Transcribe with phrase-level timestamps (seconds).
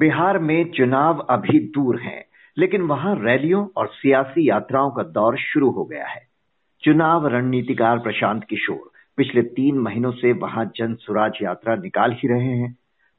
[0.00, 2.24] बिहार में चुनाव अभी दूर हैं,
[2.56, 6.20] लेकिन वहाँ रैलियों और सियासी यात्राओं का दौर शुरू हो गया है।
[6.82, 12.56] चुनाव रणनीतिकार प्रशांत किशोर पिछले तीन महीनों से वहाँ जन सुराज यात्रा निकाल ही रहे
[12.56, 12.72] हैं।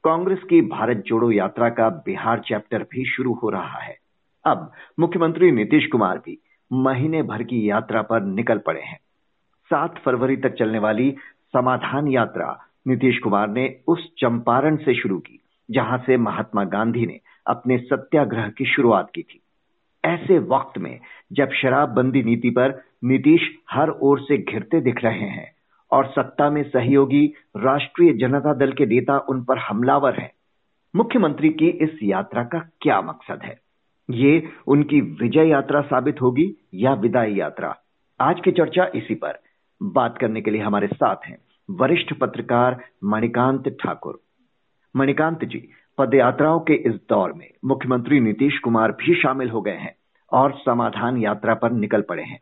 [0.04, 3.96] कांग्रेस की भारत जोड़ो यात्रा का बिहार चैप्टर भी शुरू हो रहा है।
[4.44, 6.38] अब मुख्यमंत्री नीतीश कुमार भी
[6.72, 8.98] महीने भर की यात्रा पर निकल पड़े हैं।
[9.70, 11.10] सात फरवरी तक चलने वाली
[11.52, 12.58] समाधान यात्रा
[12.88, 15.38] नीतीश कुमार ने उस चंपारण से शुरू की
[15.70, 19.42] जहाँ से महात्मा गांधी ने अपने सत्याग्रह की शुरुआत की थी।
[20.04, 21.00] ऐसे वक्त में
[21.32, 23.40] जब शराबबंदी नीति पर नीतीश
[23.70, 25.52] हर ओर से घिरते दिख रहे हैं
[25.90, 30.32] और सत्ता में सहयोगी राष्ट्रीय जनता दल के नेता उन पर हमलावर हैं,
[30.96, 33.60] मुख्यमंत्री की इस यात्रा का क्या मकसद है?
[34.10, 37.76] ये उनकी विजय यात्रा साबित होगी या विदाई यात्रा?
[38.20, 39.38] आज की चर्चा इसी पर।
[39.82, 41.38] बात करने के लिए हमारे साथ हैं
[41.70, 44.21] वरिष्ठ पत्रकार मणिकांत ठाकुर।
[44.94, 49.94] मणिकांत जी, पदयात्राओं के इस दौर में मुख्यमंत्री नीतीश कुमार भी शामिल हो गए हैं
[50.32, 52.40] और समाधान यात्रा पर निकल पड़े हैं।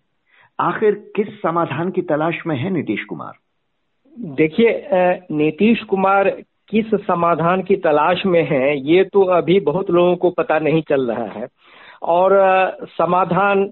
[0.59, 3.33] आखिर किस समाधान की तलाश में है नीतीश कुमार?
[4.19, 4.71] देखिए
[5.31, 6.31] नीतीश कुमार
[6.69, 11.11] किस समाधान की तलाश में है, ये तो अभी बहुत लोगों को पता नहीं चल
[11.11, 11.47] रहा है।
[12.03, 12.33] और
[12.99, 13.71] समाधान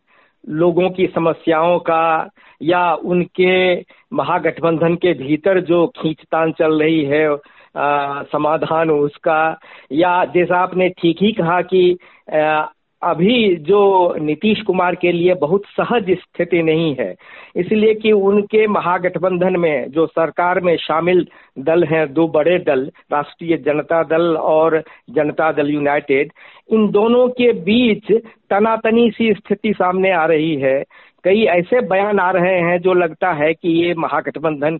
[0.48, 2.30] लोगों की समस्याओं का
[2.62, 3.80] या उनके
[4.12, 7.28] महागठबंधन के भीतर जो खींचतान चल रही है
[7.76, 9.58] आ, समाधान उसका।
[9.92, 11.96] या जैसा आपने ठीक ही कहा कि
[12.34, 12.66] आ,
[13.02, 17.14] अभी जो नीतीश कुमार के लिए बहुत सहज स्थिति नहीं है
[17.56, 21.26] इसलिए कि उनके महागठबंधन में जो सरकार में शामिल
[21.58, 26.32] दल हैं दो बड़े दल राष्ट्रीय जनता दल और जनता दल यूनाइटेड
[26.72, 28.12] इन दोनों के बीच
[28.50, 30.84] तनातनी सी स्थिति सामने आ रही है।
[31.24, 34.78] कई ऐसे बयान आ रहे हैं जो लगता है कि ये महागठबंधन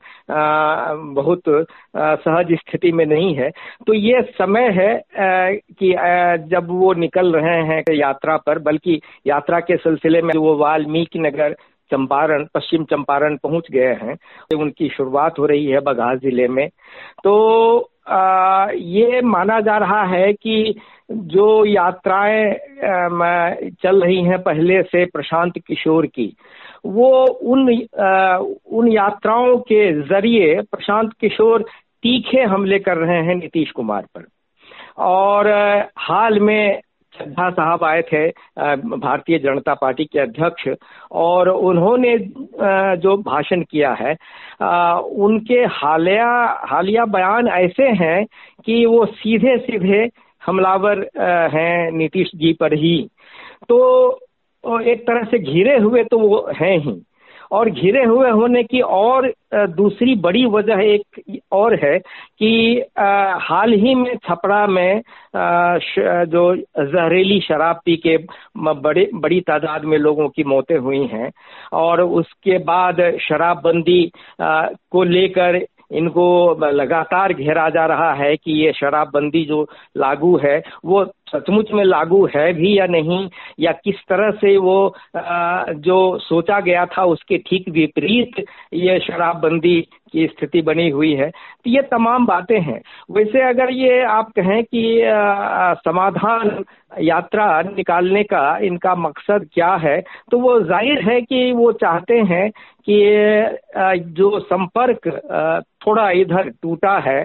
[1.14, 1.42] बहुत
[1.97, 3.50] सहज स्थिति में नहीं है।
[3.86, 4.92] तो ये समय है
[5.72, 5.92] कि
[6.50, 11.57] जब वो निकल रहे हैं यात्रा पर, बल्कि यात्रा के सिलसिले में वो वाल्मीकि नगर
[11.90, 14.14] चंपारण, पश्चिम चंपारण पहुँच गए हैं।
[14.51, 16.68] तो उनकी शुरुआत हो रही है बघास ज़िले में।
[17.24, 20.74] तो ये माना जा रहा है कि
[21.11, 22.52] जो यात्राएँ
[23.83, 26.36] चल रही हैं पहले से प्रशांत किशोर की,
[26.86, 27.68] वो उन
[28.73, 31.63] उन यात्राओं के ज़रिए प्रशांत किशोर
[32.02, 34.27] तीखे हमले कर रहे हैं नीतीश कुमार पर।
[35.02, 35.48] और
[35.98, 36.80] हाल में
[37.20, 38.27] चड्ढा साहब आए थे
[38.98, 40.68] भारतीय जनता पार्टी के अध्यक्ष,
[41.12, 42.17] और उन्होंने
[43.02, 44.12] जो भाषण किया है
[45.24, 46.30] उनके हालिया
[46.68, 48.24] हालिया बयान ऐसे हैं
[48.67, 50.08] कि वो सीधे सीधे
[50.42, 50.98] हमलावर
[51.55, 52.96] हैं नीतीश जी पर ही।
[53.68, 53.79] तो
[54.64, 57.00] एक तरह से घिरे हुए तो वो हैं ही।
[57.51, 61.98] और घिरे हुए होने की और दूसरी बड़ी वजह एक और है
[62.39, 62.83] कि
[63.41, 65.03] हाल ही में छपरा में
[65.36, 68.17] जो जहरीली शराब पी के
[68.59, 71.31] बड़े, बड़ी तादाद में लोगों की मौतें हुई हैं
[71.73, 74.11] और उसके बाद शराबबंदी
[74.42, 79.66] को लेकर इनको लगातार घेरा जा रहा है कि ये शराबबंदी जो
[79.96, 83.28] लागू है, वो सचमुच में लागू है भी या नहीं,
[83.60, 88.44] या किस तरह से वो जो सोचा गया था उसके ठीक विपरीत
[88.74, 89.78] ये शराबबंदी
[90.13, 92.80] की स्थिति बनी हुई है तो ये तमाम बातें हैं।
[93.11, 94.83] वैसे अगर ये आप कहें कि
[95.83, 96.64] समाधान,
[97.01, 102.51] यात्रा निकालने का इनका मकसद क्या है तो वो ज़ाहिर है कि वो चाहते हैं
[102.89, 102.97] कि
[104.13, 105.08] जो संपर्क
[105.86, 107.20] थोड़ा इधर टूटा है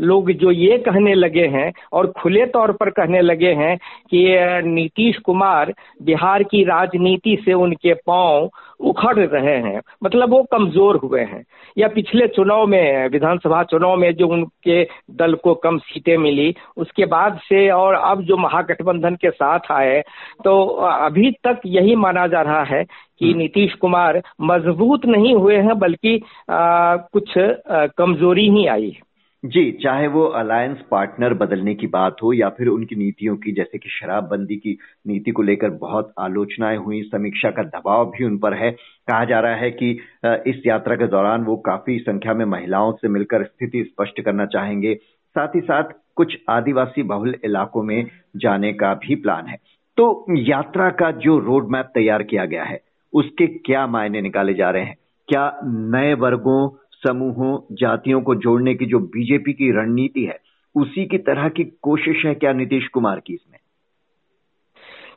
[0.00, 3.76] लोग जो ये कहने लगे हैं और खुले तौर पर कहने लगे हैं
[4.10, 4.24] कि
[4.64, 5.72] नीतीश कुमार
[6.02, 8.48] बिहार की राजनीति से उनके पाँव
[8.80, 11.42] उखड़ रहे हैं मतलब वो कमज़ोर हुए हैं
[11.76, 17.06] या पिछले चुनाव में विधानसभा चुनाव में जो उनके दल को कम सीटें मिली उसके
[17.06, 20.00] बाद से और अब जो महागठबंधन के साथ आए
[20.44, 25.56] तो अभी तक यही माना जा रहा है कि हम्म। नीतीश कुमार मज़बूत नहीं हुए
[25.56, 26.20] हैं बल्कि
[26.50, 29.05] कुछ आ, कमज़ोरी ही आई है
[29.46, 33.78] जी, चाहे वो अलायंस पार्टनर बदलने की बात हो या फिर उनकी नीतियों की, जैसे
[33.78, 38.54] कि शराबबंदी की नीति को लेकर बहुत आलोचनाएँ हुई, समीक्षा का दबाव भी उन पर
[38.54, 38.70] है।
[39.08, 39.90] कहा जा रहा है कि
[40.24, 44.94] इस यात्रा के दौरान वो काफ़ी संख्या में महिलाओं से मिलकर स्थिति स्पष्ट करना चाहेंगे।
[45.36, 48.06] साथ ही साथ कुछ आदिवासी बहुल इलाकों में
[48.36, 49.56] जाने का भी प्लान है।
[49.96, 52.80] तो यात्रा का जो रोड मैप तैयार किया गया है,
[53.12, 54.96] उसके क्या मायने निकाले जा रहे हैं?
[55.28, 56.68] क्या नए वर्गों
[57.06, 60.38] समूहों, जातियों को जोड़ने की जो बीजेपी की रणनीति है,
[60.74, 63.58] उसी की तरह की कोशिश है क्या नीतीश कुमार की इसमें?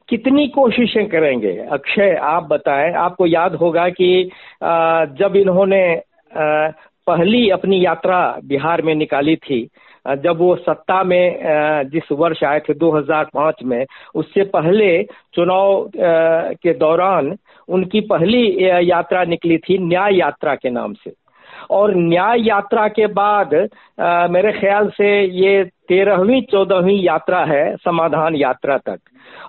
[0.09, 1.57] कितनी कोशिशें करेंगे?
[1.71, 4.29] अक्षय, आप बताएँ। आपको याद होगा कि
[5.19, 5.81] जब इन्होंने
[6.33, 9.61] पहली अपनी यात्रा बिहार में निकाली थी
[10.05, 13.85] जब वो सत्ता में जिस वर्ष आए थे 2005 में,
[14.15, 14.91] उससे पहले
[15.33, 17.35] चुनाव के दौरान
[17.69, 18.43] उनकी पहली
[18.89, 21.13] यात्रा निकली थी न्याय यात्रा के नाम से।
[21.69, 23.53] और न्याय यात्रा के बाद
[23.99, 28.99] आ, मेरे ख्याल से ये तेरहवीं चौदहवीं यात्रा है समाधान यात्रा तक।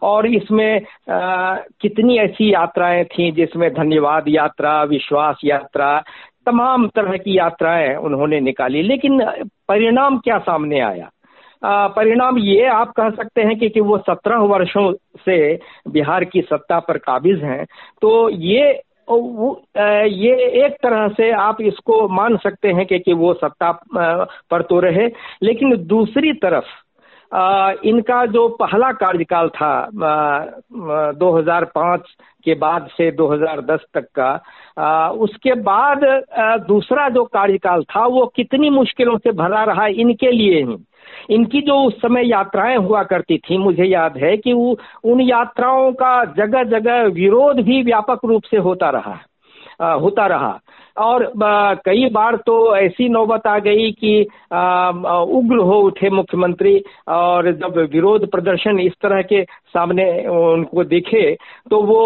[0.02, 0.80] और इसमें
[1.10, 6.02] आ, कितनी ऐसी यात्राएँ थी जिसमें धन्यवाद यात्रा विश्वास यात्रा
[6.46, 9.24] तमाम तरह की यात्राएँ उन्होंने निकाली। लेकिन
[9.68, 11.10] परिणाम क्या सामने आया?
[11.64, 14.92] परिणाम ये आप कह सकते हैं कि, कि वो सत्रह वर्षों
[15.24, 15.58] से
[15.88, 17.64] बिहार की सत्ता पर काबिज हैं।
[18.02, 18.80] तो ये
[19.10, 19.62] वो
[20.04, 23.72] ये एक तरह से आप इसको मान सकते हैं कि, कि वो सत्ता
[24.50, 25.06] पर तो रहे।
[25.42, 26.64] लेकिन दूसरी तरफ़
[27.84, 29.72] इनका जो पहला कार्यकाल था
[30.04, 32.00] आ, 2005
[32.44, 36.00] के बाद से 2010 तक का उसके बाद
[36.68, 40.76] दूसरा जो कार्यकाल था वो कितनी मुश्किलों से भरा रहा इनके लिए ही।
[41.30, 45.92] इनकी जो उस समय यात्राएँ हुआ करती थी, मुझे याद है कि वो उन यात्राओं
[45.92, 49.18] का जगह जगह विरोध भी व्यापक रूप से होता रहा।
[49.80, 50.58] होता रहा।
[50.96, 51.24] और
[51.84, 54.20] कई बार तो ऐसी नौबत आ गई कि
[54.52, 61.30] उग्र हो उठे मुख्यमंत्री और जब विरोध प्रदर्शन इस तरह के सामने उनको दिखे
[61.70, 62.00] तो वो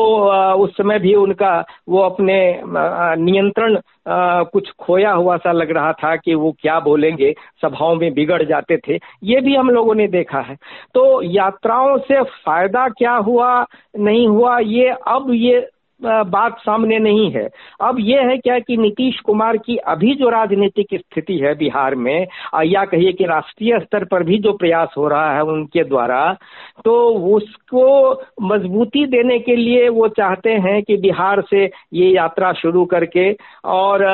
[0.57, 6.35] उस समय भी उनका, वो अपने नियंत्रण कुछ खोया हुआ सा लग रहा था कि
[6.35, 7.33] वो क्या बोलेंगे,
[7.63, 10.57] सभाओं में बिगड़ जाते थे। ये भी हम लोगों ने देखा है।
[10.95, 13.65] तो यात्राओं से फ़ायदा क्या हुआ,
[13.99, 15.69] नहीं हुआ, ये अब ये
[16.03, 17.49] बात सामने नहीं है।
[17.81, 22.27] अब यह है क्या कि नीतीश कुमार की अभी जो राजनीतिक स्थिति है बिहार में
[22.65, 26.37] या कहिए कि राष्ट्रीय स्तर पर भी जो प्रयास हो रहा है उनके द्वारा
[26.85, 26.97] तो
[27.37, 28.13] उसको
[28.43, 33.33] मजबूती देने के लिए वो चाहते हैं कि बिहार से ये यात्रा शुरू करके
[33.65, 34.05] और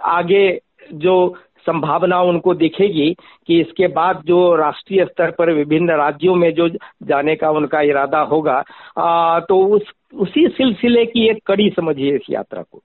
[0.00, 0.60] आगे
[0.94, 3.14] जो संभावना उनको दिखेगी
[3.46, 6.68] कि इसके बाद जो राष्ट्रीय स्तर पर विभिन्न राज्यों में जो
[7.02, 8.62] जाने का उनका इरादा होगा
[8.98, 12.82] आ, तो उस उसी सिलसिले की एक कड़ी समझिए इस यात्रा को।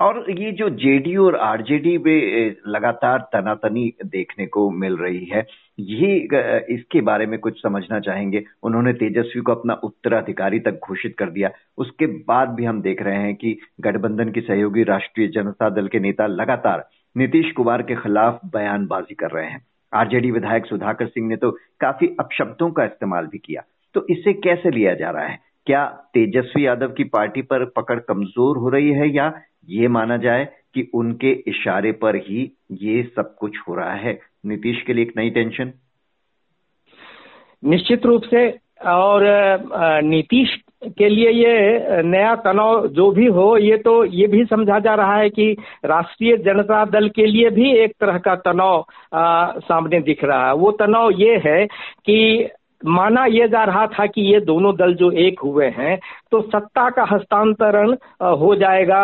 [0.00, 5.44] और ये जो जेडीयू और आरजेडी में लगातार तनातनी देखने को मिल रही है
[5.78, 6.16] ये
[6.70, 8.42] इसके बारे में कुछ समझना चाहेंगे?
[8.62, 13.18] उन्होंने तेजस्वी को अपना उत्तराधिकारी तक घोषित कर दिया। उसके बाद भी हम देख रहे
[13.18, 18.40] हैं कि गठबंधन की सहयोगी राष्ट्रीय जनता दल के नेता लगातार नीतीश कुमार के खिलाफ
[18.54, 21.50] बयानबाजी कर रहे हैं। आरजेडी विधायक सुधाकर सिंह ने तो
[21.80, 23.62] काफ़ी अपशब्दों का इस्तेमाल भी किया।
[23.94, 25.38] तो इसे कैसे लिया जा रहा है?
[25.66, 25.84] क्या
[26.14, 29.32] तेजस्वी यादव की पार्टी पर पकड़ कमज़ोर हो रही है या
[29.68, 30.44] ये माना जाए
[30.74, 34.18] कि उनके इशारे पर ही ये सब कुछ हो रहा है?
[34.46, 35.72] नीतीश के लिए एक नई टेंशन
[37.62, 38.48] निश्चित रूप से
[38.86, 39.22] और
[40.04, 40.56] नीतीश
[40.88, 45.16] के लिए ये नया तनाव जो भी हो, ये तो ये भी समझा जा रहा
[45.16, 45.50] है कि
[45.84, 48.84] राष्ट्रीय जनता दल के लिए भी एक तरह का तनाव
[49.60, 51.64] सामने दिख रहा है। वो तनाव ये है
[52.06, 52.48] कि
[52.84, 55.98] माना यह जा रहा था कि ये दोनों दल जो एक हुए हैं
[56.32, 57.92] तो सत्ता का हस्तांतरण
[58.38, 59.02] हो जाएगा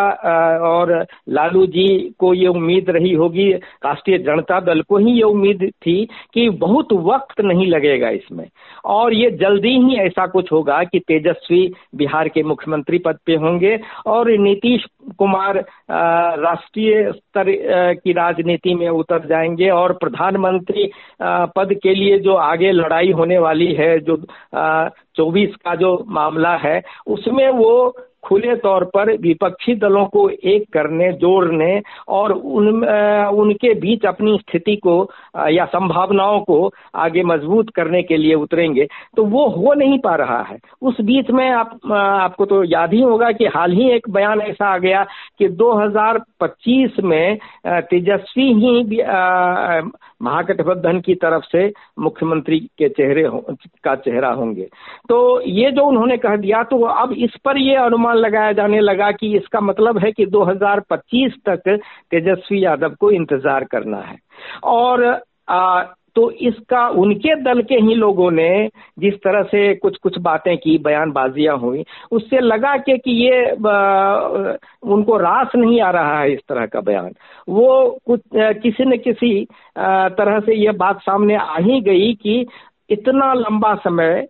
[0.65, 0.93] और
[1.29, 1.89] लालू जी
[2.19, 6.05] को ये उम्मीद रही होगी, राष्ट्रीय जनता दल को ही ये उम्मीद थी
[6.35, 8.47] कि बहुत वक्त नहीं लगेगा इसमें।
[8.87, 11.63] और ये जल्दी ही ऐसा कुछ होगा कि तेजस्वी
[11.95, 14.85] बिहार के मुख्यमंत्री पद पे होंगे, और नीतीश
[15.19, 15.59] कुमार
[15.91, 17.53] राष्ट्रीय स्तर
[17.95, 20.91] की राजनीति में उतर जाएँगे, और प्रधानमंत्री
[21.23, 24.17] पद के लिए जो आगे लड़ाई होने वाली है जो
[25.17, 27.73] चौबीस का जो मामला है उसमें वो
[28.23, 32.69] खुले तौर पर विपक्षी दलों को एक करने, जोड़ने और उन
[33.41, 34.95] उनके बीच अपनी स्थिति को
[35.51, 38.87] या संभावनाओं को आगे मज़बूत करने के लिए उतरेंगे।
[39.17, 43.01] तो वो हो नहीं पा रहा है। उस बीच में आप आपको तो याद ही
[43.01, 45.05] होगा कि हाल ही एक बयान ऐसा आ गया
[45.39, 49.03] कि 2025 में तेजस्वी ही
[50.23, 53.29] महागठबंधन की तरफ़ से मुख्यमंत्री के चेहरे
[53.85, 54.67] का चेहरा होंगे।
[55.09, 59.11] तो ये जो उन्होंने कह दिया तो अब इस पर ये अनुमान लगाया जाने लगा
[59.13, 61.69] कि इसका मतलब है कि 2025 तक
[62.11, 64.19] तेजस्वी यादव को इंतज़ार करना है।
[64.65, 65.05] और
[65.49, 65.83] आ,
[66.17, 70.77] तो इसका उनके दल के ही लोगों ने जिस तरह से कुछ कुछ बातें की
[70.79, 74.57] बयानबाजियाँ हुई उससे लगा के कि ये आ,
[74.95, 77.13] उनको रास नहीं आ रहा है इस तरह का बयान।
[77.49, 82.47] वो कुछ किसी न किसी आ, तरह से ये बात सामने आ ही गई कि
[82.91, 84.27] इतना लंबा समय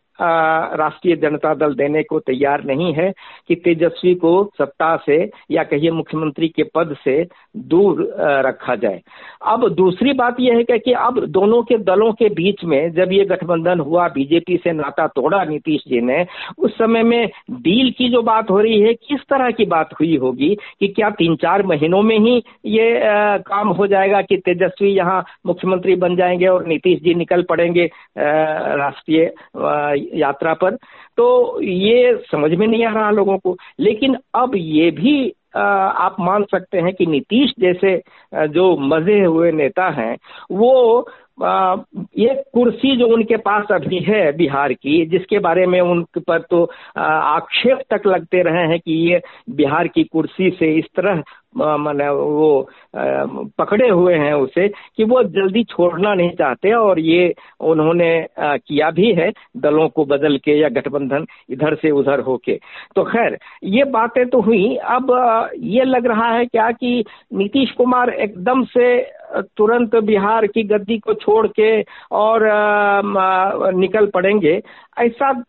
[0.77, 3.13] राष्ट्रीय जनता दल देने को तैयार नहीं है
[3.49, 9.01] कि तेजस्वी को सत्ता से या कहिए मुख्यमंत्री के पद से दूर रखा जाए।
[9.47, 13.25] अब दूसरी बात यह है कि अब दोनों के दलों के बीच में जब ये
[13.25, 16.27] गठबंधन हुआ बीजेपी से नाता तोड़ा नीतीश जी ने
[16.59, 20.17] उस समय में डील की जो बात हो रही है किस तरह की बात हुई
[20.17, 24.91] होगी कि क्या तीन चार महीनों में ही ये आ, काम हो जाएगा कि तेजस्वी
[24.91, 29.25] यहाँ मुख्यमंत्री बन जाएँगे और नीतीश जी निकल पड़ेंगे राष्ट्रीय
[30.15, 30.77] यात्रा पर
[31.17, 36.45] तो ये समझ में नहीं आ रहा लोगों को। लेकिन अब ये भी आप मान
[36.45, 37.97] सकते हैं कि नीतीश जैसे
[38.49, 40.17] जो मज़े हुए नेता हैं,
[40.53, 41.09] वो
[41.43, 46.65] ये कुर्सी जो उनके पास अभी है बिहार की, जिसके बारे में उन पर तो
[46.97, 49.21] आक्षेप तक लगते रहे हैं कि ये
[49.57, 51.23] बिहार की कुर्सी से इस तरह
[51.57, 52.69] मैंने वो
[53.59, 59.13] पकड़े हुए हैं उसे, कि वो जल्दी छोड़ना नहीं चाहते और ये उन्होंने किया भी
[59.13, 62.59] है दलों को बदल के या गठबंधन इधर से उधर होके।
[62.97, 65.11] तो खैर, ये बातें तो हुई। अब
[65.57, 68.87] ये लग रहा है क्या कि नीतीश कुमार एकदम से
[69.37, 71.83] तुरंत बिहार की गद्दी को छोड़ के
[72.13, 72.41] और
[73.75, 74.63] निकल पड़ेंगे।
[75.01, 75.43] ऐसा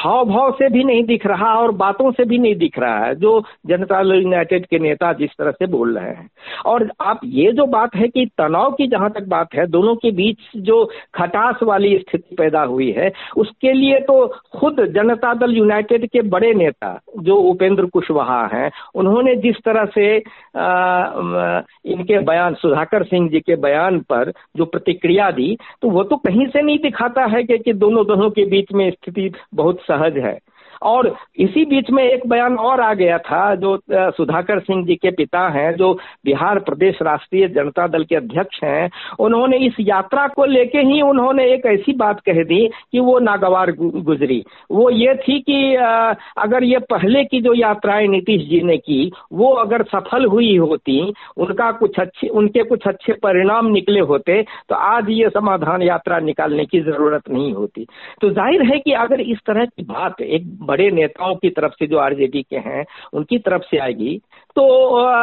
[0.00, 3.14] हाव भाव से भी नहीं दिख रहा और बातों से भी नहीं दिख रहा है
[3.14, 6.30] जो जनता दल यूनाइटेड के नेता जिस तरह से बोल रहे हैं।
[6.66, 10.10] और आप ये जो बात है कि तनाव की जहाँ तक बात है दोनों के
[10.10, 14.26] बीच जो खटास वाली स्थिति पैदा हुई है उसके लिए तो
[14.56, 20.22] खुद जनता दल यूनाइटेड के बड़े नेता जो उपेंद्र कुशवाहा हैं उन्होंने जिस तरह से
[20.56, 26.16] आ, इनके बयान सुधाकर सिंह जी के बयान पर जो प्रतिक्रिया दी तो वो तो
[26.16, 30.16] कहीं से नहीं दिखाता है कि, कि दोनों दोनों के बीच में स्थिति बहुत सहज
[30.18, 30.38] है।
[30.82, 35.10] और इसी बीच में एक बयान और आ गया था, जो सुधाकर सिंह जी के
[35.12, 35.92] पिता हैं, जो
[36.24, 41.44] बिहार प्रदेश राष्ट्रीय जनता दल के अध्यक्ष हैं, उन्होंने इस यात्रा को लेके ही उन्होंने
[41.44, 45.74] एक ऐसी बात कह दी कि वो नागवार गुजरी। वो ये थी कि
[46.38, 51.00] अगर ये पहले की जो यात्राएँ नीतीश जी ने की, वो अगर सफल हुई होती,
[51.36, 56.64] उनका कुछ अच्छे, उनके कुछ अच्छे परिणाम निकले होते तो आज ये समाधान यात्रा निकालने
[56.66, 57.86] की ज़रूरत नहीं होती।
[58.20, 61.86] तो ज़ाहिर है कि अगर इस तरह की बात एक बड़े नेताओं की तरफ़ से
[61.86, 64.20] जो आरजेडी के हैं, उनकी तरफ़ से आएगी
[64.56, 64.64] तो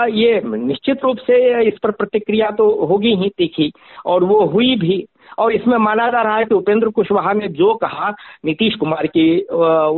[0.09, 1.37] ये निश्चित रूप से
[1.67, 3.71] इस पर प्रतिक्रिया तो होगी ही तीखी,
[4.05, 5.05] और वो हुई भी।
[5.37, 8.09] और इसमें माना जा रहा है कि उपेंद्र कुशवाहा ने जो कहा,
[8.45, 9.39] नीतीश कुमार की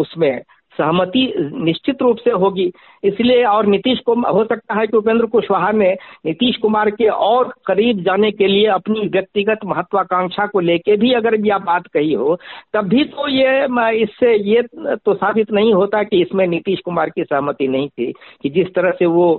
[0.01, 0.41] उसमें
[0.77, 2.71] सहमति निश्चित रूप से होगी।
[3.03, 5.91] इसलिए और नीतीश को हो सकता है कि उपेंद्र कुशवाहा ने
[6.25, 11.39] नीतीश कुमार के और करीब जाने के लिए अपनी व्यक्तिगत महत्वाकांक्षा को लेके भी अगर
[11.45, 12.37] यह बात कही हो,
[12.73, 13.65] तब भी तो ये
[13.97, 18.11] इससे ये तो साबित नहीं होता कि इसमें नीतीश कुमार की सहमति नहीं थी
[18.43, 19.33] कि जिस तरह से वो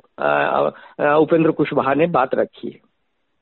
[1.22, 2.80] उपेंद्र कुशवाहा ने बात रखी है।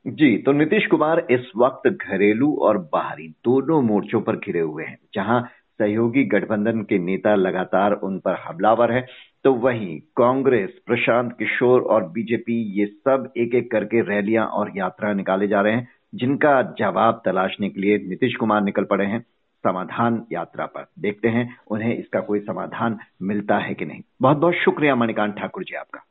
[0.04, 4.98] जी तो नीतीश कुमार इस वक्त घरेलू और बाहरी दोनों मोर्चों पर घिरे हुए हैं,
[5.14, 5.40] जहाँ
[5.78, 9.06] सहयोगी गठबंधन के नेता लगातार उन पर हमलावर है।
[9.44, 15.12] तो वहीं कांग्रेस, प्रशांत किशोर और बीजेपी, ये सब एक एक करके रैलियाँ और यात्रा
[15.12, 19.20] निकाले जा रहे हैं, जिनका जवाब तलाशने के लिए नीतीश कुमार निकल पड़े हैं
[19.64, 24.54] समाधान यात्रा पर। देखते हैं उन्हें इसका कोई समाधान मिलता है कि नहीं। बहुत बहुत
[24.54, 26.02] शुक्रिया मणिकांत ठाकुर जी आपका।